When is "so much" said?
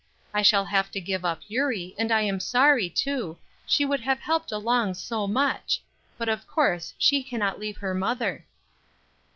4.95-5.79